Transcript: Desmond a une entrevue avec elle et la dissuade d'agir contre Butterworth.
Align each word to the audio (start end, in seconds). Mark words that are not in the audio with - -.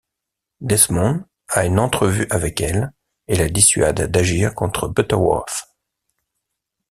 Desmond 0.61 1.25
a 1.49 1.63
une 1.67 1.77
entrevue 1.77 2.25
avec 2.31 2.59
elle 2.59 2.91
et 3.27 3.35
la 3.35 3.49
dissuade 3.49 4.09
d'agir 4.09 4.55
contre 4.55 4.87
Butterworth. 4.87 5.69